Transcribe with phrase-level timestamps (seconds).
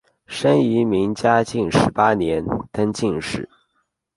[0.25, 3.47] 生于明嘉靖十八年登进士。